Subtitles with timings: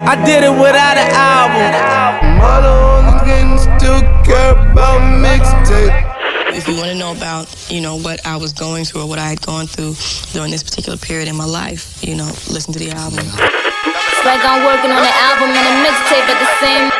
[0.00, 2.38] I did it without an album.
[2.38, 5.90] Mother on the game, still care about mixtape.
[6.56, 9.18] If you want to know about, you know, what I was going through or what
[9.18, 9.94] I had gone through
[10.32, 13.26] during this particular period in my life, you know, listen to the album.
[13.26, 16.90] It's like I'm working on an album and a mixtape at the same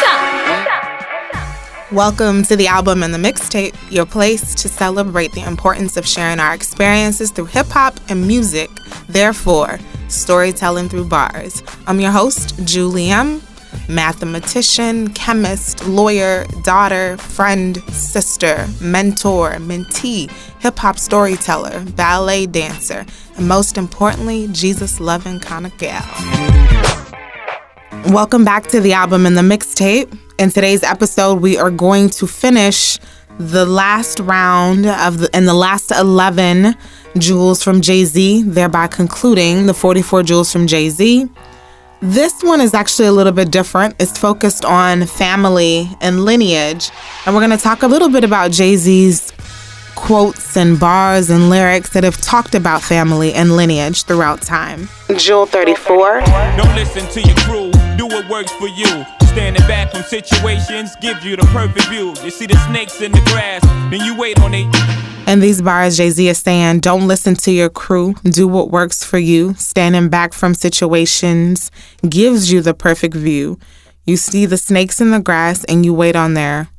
[0.00, 1.94] time.
[1.94, 6.38] Welcome to the album and the mixtape, your place to celebrate the importance of sharing
[6.38, 8.70] our experiences through hip hop and music.
[9.08, 11.62] Therefore, storytelling through bars.
[11.86, 13.12] I'm your host, Julie
[13.88, 23.04] mathematician, chemist, lawyer, daughter, friend, sister, mentor, mentee, hip hop storyteller, ballet dancer,
[23.36, 26.04] and most importantly, Jesus loving kind of gal.
[28.06, 30.16] Welcome back to the album and the mixtape.
[30.38, 32.98] In today's episode, we are going to finish
[33.38, 36.74] the last round of the and the last 11
[37.18, 41.28] jewels from Jay-Z, thereby concluding the 44 jewels from Jay-Z.
[42.00, 43.96] This one is actually a little bit different.
[43.98, 46.90] It's focused on family and lineage,
[47.26, 49.32] and we're going to talk a little bit about Jay-Z's
[49.96, 54.88] quotes and bars and lyrics that have talked about family and lineage throughout time.
[55.16, 56.20] Jewel 34.
[56.56, 59.04] Don't listen to your crew, do what works for you.
[59.26, 62.14] Standing back from situations gives you the perfect view.
[62.22, 63.60] You see the snakes in the grass,
[63.90, 64.66] then you wait on it.
[65.28, 69.04] And these bars, Jay Z is saying, don't listen to your crew, do what works
[69.04, 69.52] for you.
[69.56, 71.70] Standing back from situations
[72.08, 73.58] gives you the perfect view.
[74.06, 76.70] You see the snakes in the grass and you wait on their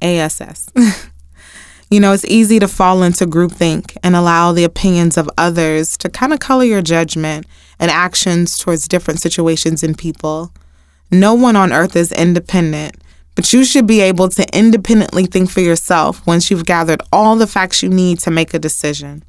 [0.00, 0.70] ASS.
[1.90, 6.08] you know, it's easy to fall into groupthink and allow the opinions of others to
[6.08, 7.44] kind of color your judgment
[7.78, 10.54] and actions towards different situations and people.
[11.10, 12.96] No one on earth is independent,
[13.34, 17.46] but you should be able to independently think for yourself once you've gathered all the
[17.46, 19.24] facts you need to make a decision.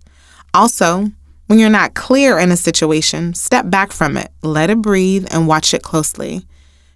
[0.54, 1.12] Also,
[1.48, 5.48] when you're not clear in a situation, step back from it, let it breathe, and
[5.48, 6.46] watch it closely.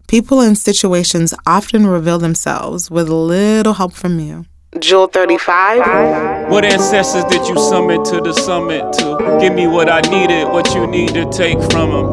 [0.07, 4.45] People in situations often reveal themselves with little help from you.
[4.79, 6.49] Jewel 35.
[6.49, 10.73] What ancestors did you summon to the summit to give me what I needed, what
[10.73, 12.07] you need to take from them?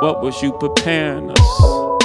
[0.00, 1.99] What was you preparing us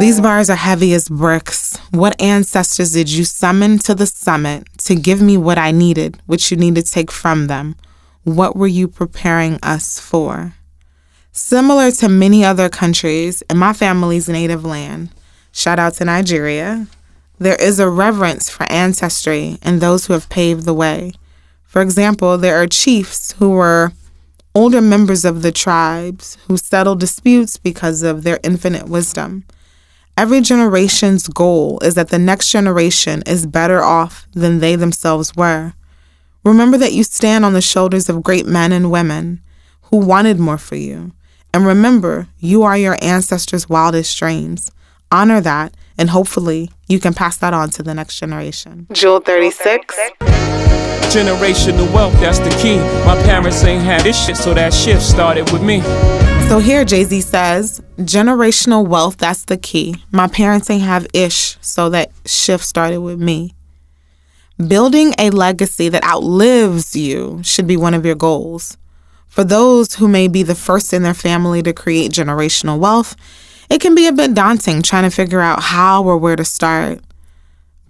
[0.00, 1.76] These bars are heavy as bricks.
[1.92, 6.50] What ancestors did you summon to the summit to give me what I needed, which
[6.50, 7.76] you need to take from them?
[8.24, 10.54] What were you preparing us for?
[11.30, 15.10] Similar to many other countries in my family's native land,
[15.52, 16.88] shout out to Nigeria,
[17.38, 21.12] there is a reverence for ancestry and those who have paved the way.
[21.64, 23.92] For example, there are chiefs who were
[24.54, 29.44] older members of the tribes who settle disputes because of their infinite wisdom.
[30.16, 35.72] Every generation's goal is that the next generation is better off than they themselves were.
[36.44, 39.40] Remember that you stand on the shoulders of great men and women
[39.84, 41.12] who wanted more for you.
[41.54, 44.70] And remember, you are your ancestors' wildest dreams.
[45.10, 48.86] Honor that, and hopefully, you can pass that on to the next generation.
[48.92, 49.94] Jewel 36.
[51.12, 52.78] Generational wealth, that's the key.
[53.04, 55.82] My parents ain't had this shit, so that shift started with me.
[56.48, 59.96] So here Jay Z says, generational wealth, that's the key.
[60.10, 63.54] My parents ain't have ish, so that shift started with me.
[64.66, 68.78] Building a legacy that outlives you should be one of your goals.
[69.28, 73.16] For those who may be the first in their family to create generational wealth,
[73.68, 77.00] it can be a bit daunting trying to figure out how or where to start.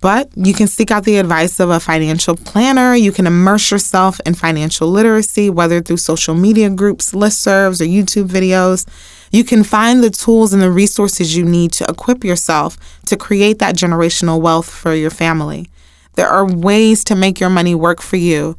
[0.02, 2.96] But you can seek out the advice of a financial planner.
[2.96, 8.26] You can immerse yourself in financial literacy, whether through social media groups, listservs, or YouTube
[8.26, 8.84] videos.
[9.30, 12.76] You can find the tools and the resources you need to equip yourself
[13.06, 15.70] to create that generational wealth for your family.
[16.14, 18.56] There are ways to make your money work for you.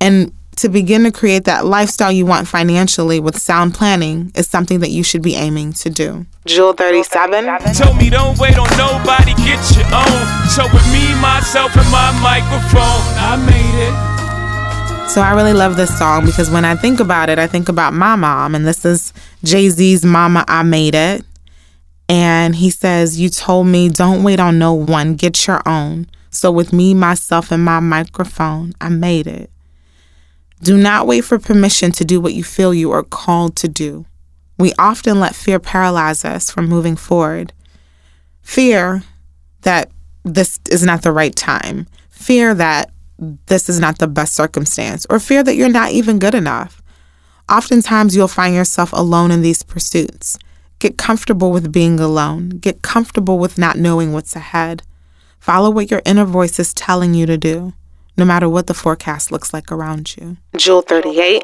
[0.00, 4.80] And to begin to create that lifestyle you want financially with sound planning is something
[4.80, 6.26] that you should be aiming to do.
[6.44, 7.46] Jewel 37.
[7.74, 10.48] Told me don't wait on nobody, get your own.
[10.48, 15.08] So with me, myself, and my microphone, I made it.
[15.08, 17.94] So I really love this song because when I think about it, I think about
[17.94, 21.24] my mom, and this is Jay Z's Mama, I Made It.
[22.06, 26.06] And he says, You told me don't wait on no one, get your own.
[26.28, 29.50] So with me, myself, and my microphone, I made it.
[30.62, 34.04] Do not wait for permission to do what you feel you are called to do.
[34.58, 37.54] We often let fear paralyze us from moving forward.
[38.42, 39.02] Fear
[39.62, 39.90] that
[40.22, 42.92] this is not the right time, fear that
[43.46, 46.82] this is not the best circumstance, or fear that you're not even good enough.
[47.48, 50.38] Oftentimes, you'll find yourself alone in these pursuits.
[50.78, 52.50] Get comfortable with being alone.
[52.50, 54.82] Get comfortable with not knowing what's ahead.
[55.38, 57.72] Follow what your inner voice is telling you to do.
[58.20, 60.36] No matter what the forecast looks like around you.
[60.54, 61.42] Jewel 38.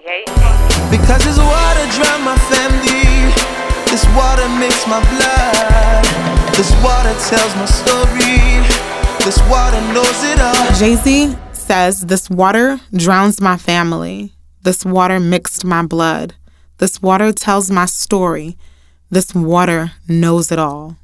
[0.90, 3.32] Because this water drown my family.
[3.90, 6.04] This water makes my blood.
[6.54, 8.36] This water tells my story.
[9.24, 10.72] This water knows it all.
[10.78, 14.34] Jay Z says, This water drowns my family.
[14.62, 16.34] This water mixed my blood.
[16.76, 18.58] This water tells my story.
[19.10, 20.96] This water knows it all.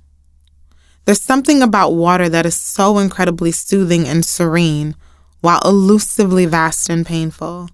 [1.07, 4.97] There's something about water that is so incredibly soothing and serene,
[5.43, 7.69] while elusively vast and painful.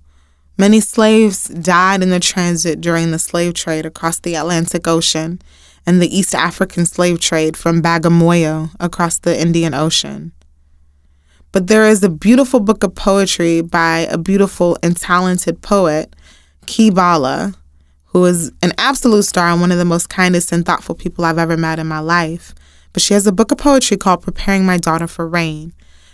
[0.59, 5.41] Many slaves died in the transit during the slave trade across the Atlantic Ocean
[5.87, 10.33] and the East African slave trade from Bagamoyo across the Indian Ocean.
[11.53, 16.15] But there is a beautiful book of poetry by a beautiful and talented poet,
[16.67, 17.55] Kibala,
[18.07, 21.39] who is an absolute star and one of the most kindest and thoughtful people I've
[21.39, 22.55] ever met in my life.
[22.93, 25.73] But she has a book of poetry called Preparing My Daughter for Rain.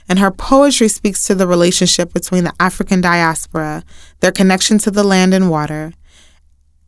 [0.08, 3.84] And her poetry speaks to the relationship between the African diaspora,
[4.20, 5.92] their connection to the land and water,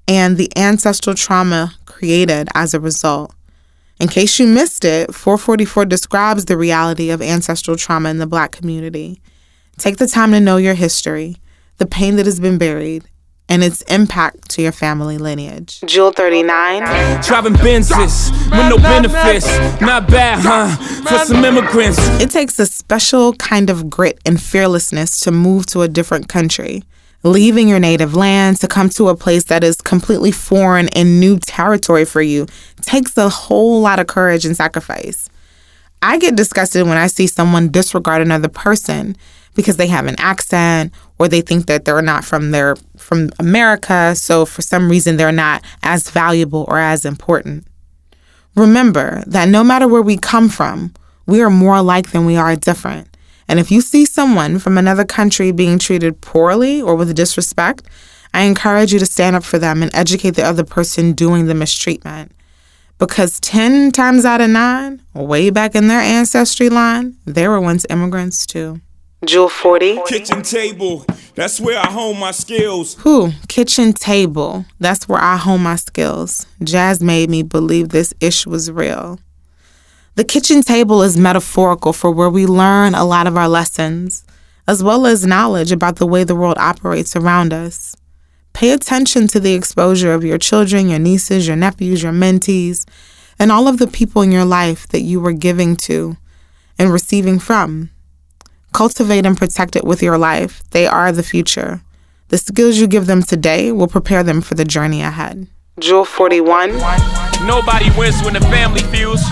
[0.06, 3.34] and the ancestral trauma created as a result.
[3.98, 8.52] In case you missed it, 444 describes the reality of ancestral trauma in the black
[8.52, 9.22] community.
[9.78, 11.36] Take the time to know your history,
[11.78, 13.04] the pain that has been buried,
[13.48, 15.80] and its impact to your family lineage.
[15.86, 16.82] Jewel 39.
[17.22, 19.46] Driving Benzes with no benefits.
[19.80, 20.76] Not bad, huh?
[21.02, 21.98] For some immigrants.
[22.20, 26.82] It takes a special kind of grit and fearlessness to move to a different country.
[27.22, 31.38] Leaving your native land to come to a place that is completely foreign and new
[31.38, 32.46] territory for you
[32.82, 35.28] takes a whole lot of courage and sacrifice.
[36.02, 39.16] I get disgusted when I see someone disregard another person
[39.54, 44.14] because they have an accent or they think that they're not from their from America,
[44.14, 47.66] so for some reason they're not as valuable or as important.
[48.54, 50.94] Remember that no matter where we come from,
[51.26, 53.08] we are more alike than we are different.
[53.48, 57.82] And if you see someone from another country being treated poorly or with disrespect,
[58.34, 61.54] I encourage you to stand up for them and educate the other person doing the
[61.54, 62.32] mistreatment.
[62.98, 67.86] Because 10 times out of 9, way back in their ancestry line, they were once
[67.90, 68.80] immigrants too.
[69.26, 70.02] Jewel 40.
[70.06, 72.94] Kitchen table, that's where I hone my skills.
[73.00, 73.32] Who?
[73.48, 74.64] Kitchen table.
[74.78, 76.46] That's where I hone my skills.
[76.60, 79.18] Jaz made me believe this ish was real.
[80.14, 84.24] The kitchen table is metaphorical for where we learn a lot of our lessons,
[84.68, 87.96] as well as knowledge about the way the world operates around us.
[88.52, 92.86] Pay attention to the exposure of your children, your nieces, your nephews, your mentees,
[93.40, 96.16] and all of the people in your life that you were giving to
[96.78, 97.90] and receiving from.
[98.76, 100.62] Cultivate and protect it with your life.
[100.72, 101.80] They are the future.
[102.28, 105.46] The skills you give them today will prepare them for the journey ahead.
[105.80, 106.72] Jewel 41.
[107.46, 109.22] Nobody wins when the family feels.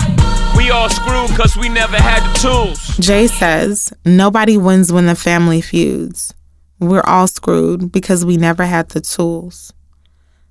[0.56, 2.96] We all screwed because we never had the tools.
[2.96, 6.32] Jay says, Nobody wins when the family feuds.
[6.80, 9.74] We're all screwed because we never had the tools.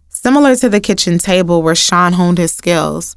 [0.09, 3.15] Similar to the kitchen table where Shawn honed his skills,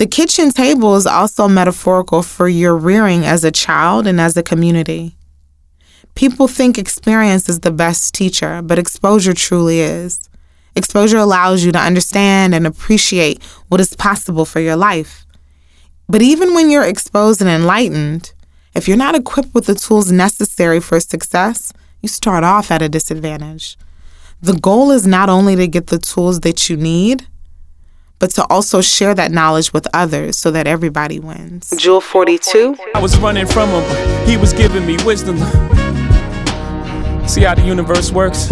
[0.00, 4.42] the kitchen table is also metaphorical for your rearing as a child and as a
[4.42, 5.14] community.
[6.14, 10.30] People think experience is the best teacher, but exposure truly is.
[10.74, 15.26] Exposure allows you to understand and appreciate what is possible for your life.
[16.08, 18.32] But even when you're exposed and enlightened,
[18.74, 22.88] if you're not equipped with the tools necessary for success, you start off at a
[22.88, 23.76] disadvantage.
[24.40, 27.26] The goal is not only to get the tools that you need,
[28.20, 31.72] but to also share that knowledge with others so that everybody wins.
[31.76, 32.76] Jewel 42.
[32.94, 35.38] I was running from him, but he was giving me wisdom.
[37.26, 38.48] See how the universe works?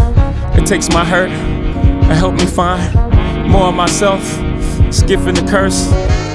[0.56, 4.24] It takes my hurt and help me find more of myself,
[4.92, 5.86] skipping the curse.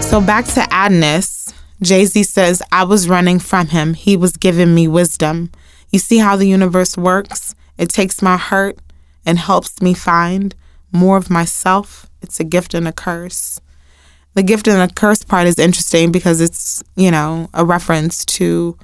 [0.08, 1.54] So back to Adnis.
[1.82, 3.96] Jay Z says, I was running from him.
[3.96, 5.52] He was giving me wisdom.
[5.90, 7.56] You see how the universe works?
[7.78, 8.78] It takes my hurt
[9.26, 10.56] and helps me find
[10.94, 12.08] more of myself.
[12.22, 13.60] It's a gift and a curse.
[14.36, 18.78] The gift and the curse part is interesting because it's, you know, a reference to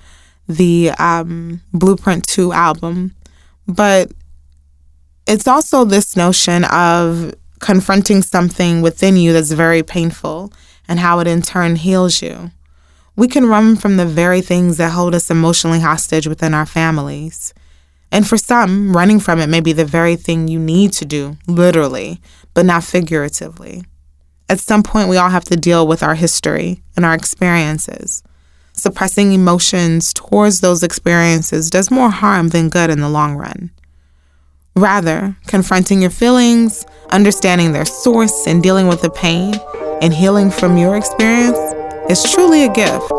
[0.48, 3.16] the um, Blueprint 2 album.
[3.68, 4.12] But
[5.28, 10.52] it's also this notion of confronting something within you that's very painful
[10.88, 12.52] and how it in turn heals you.
[13.16, 17.54] We can run from the very things that hold us emotionally hostage within our families.
[18.12, 21.38] And for some, running from it may be the very thing you need to do,
[21.48, 22.22] literally,
[22.54, 23.84] but not figuratively.
[24.50, 28.24] At some point, we all have to deal with our history and our experiences.
[28.74, 33.70] Suppressing emotions towards those experiences does more harm than good in the long run.
[34.76, 39.54] Rather, confronting your feelings, understanding their source, and dealing with the pain
[40.02, 41.58] and healing from your experience
[42.10, 43.12] is truly a gift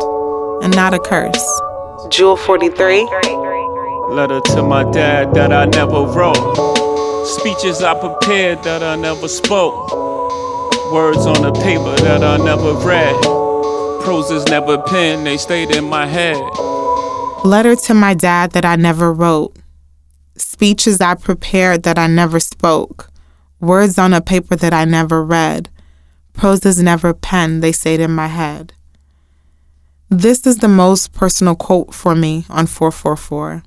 [0.63, 1.61] and not a curse.
[2.09, 3.60] Jewel 43.
[4.11, 6.35] Letter to my dad that I never wrote.
[7.25, 9.93] Speeches I prepared that I never spoke.
[10.93, 13.15] Words on the paper that I never read.
[14.03, 16.43] Proses never penned, they stayed in my head.
[17.45, 19.57] Letter to my dad that I never wrote.
[20.37, 23.13] Speeches I prepared that I never spoke.
[23.61, 25.69] Words on a paper that I never read.
[26.33, 28.73] Proses never penned, they stayed in my head.
[30.09, 33.63] This is the most personal quote for me on 444.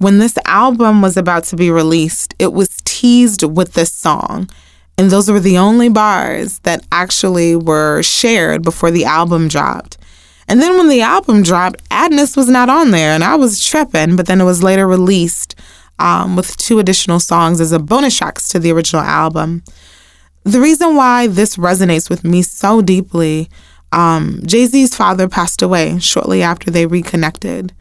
[0.00, 4.48] When this album was about to be released, it was teased with this song.
[4.96, 9.98] And those were the only bars that actually were shared before the album dropped.
[10.48, 14.16] And then when the album dropped, Adnis was not on there, and I was tripping,
[14.16, 15.54] but then it was later released
[15.98, 19.62] um, with two additional songs as a bonus tracks to the original album.
[20.44, 23.50] The reason why this resonates with me so deeply
[23.92, 27.74] um, Jay Z's father passed away shortly after they reconnected.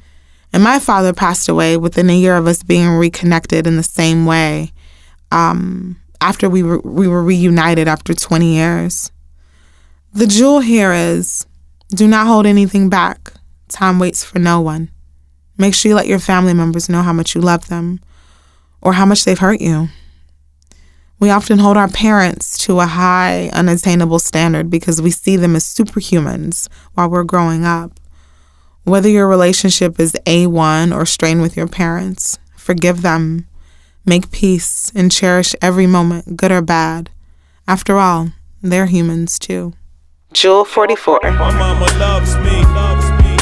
[0.51, 4.25] And my father passed away within a year of us being reconnected in the same
[4.25, 4.71] way
[5.31, 9.11] um, after we were, we were reunited after 20 years.
[10.13, 11.45] The jewel here is
[11.89, 13.33] do not hold anything back.
[13.67, 14.89] Time waits for no one.
[15.57, 17.99] Make sure you let your family members know how much you love them
[18.81, 19.89] or how much they've hurt you.
[21.19, 25.65] We often hold our parents to a high, unattainable standard because we see them as
[25.65, 27.99] superhumans while we're growing up.
[28.89, 33.47] Whether your relationship is A1 or strained with your parents, forgive them,
[34.03, 37.11] make peace, and cherish every moment, good or bad.
[37.67, 38.29] After all,
[38.63, 39.73] they're humans too.
[40.33, 41.19] Jewel 44.
[41.21, 43.37] My mama loves me, loves me.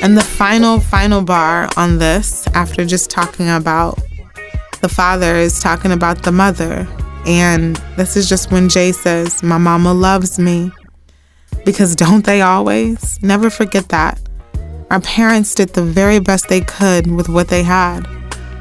[0.00, 3.98] And the final, final bar on this, after just talking about
[4.82, 6.86] the father, is talking about the mother.
[7.26, 10.70] And this is just when Jay says, My mama loves me.
[11.68, 13.22] Because don't they always?
[13.22, 14.18] Never forget that.
[14.90, 18.08] Our parents did the very best they could with what they had.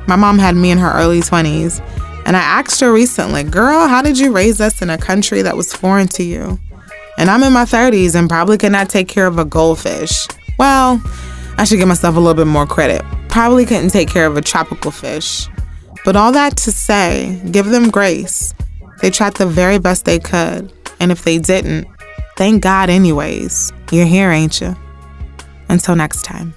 [0.09, 1.79] My mom had me in her early 20s,
[2.25, 5.55] and I asked her recently, Girl, how did you raise us in a country that
[5.55, 6.59] was foreign to you?
[7.17, 10.27] And I'm in my 30s and probably could not take care of a goldfish.
[10.59, 11.01] Well,
[11.57, 13.03] I should give myself a little bit more credit.
[13.29, 15.47] Probably couldn't take care of a tropical fish.
[16.03, 18.53] But all that to say, give them grace.
[19.01, 20.73] They tried the very best they could.
[20.99, 21.87] And if they didn't,
[22.37, 23.73] thank God, anyways.
[23.91, 24.75] You're here, ain't you?
[25.67, 26.53] Until next time.